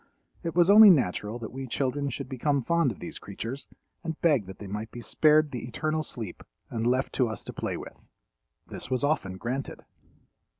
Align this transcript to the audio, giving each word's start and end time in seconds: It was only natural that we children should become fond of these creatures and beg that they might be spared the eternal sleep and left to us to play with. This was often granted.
It 0.41 0.55
was 0.55 0.67
only 0.71 0.89
natural 0.89 1.37
that 1.37 1.51
we 1.51 1.67
children 1.67 2.09
should 2.09 2.27
become 2.27 2.63
fond 2.63 2.91
of 2.91 2.97
these 2.99 3.19
creatures 3.19 3.67
and 4.03 4.19
beg 4.19 4.47
that 4.47 4.57
they 4.57 4.65
might 4.65 4.89
be 4.89 4.99
spared 4.99 5.51
the 5.51 5.63
eternal 5.67 6.01
sleep 6.01 6.41
and 6.71 6.87
left 6.87 7.13
to 7.13 7.27
us 7.27 7.43
to 7.43 7.53
play 7.53 7.77
with. 7.77 8.03
This 8.65 8.89
was 8.89 9.03
often 9.03 9.37
granted. 9.37 9.85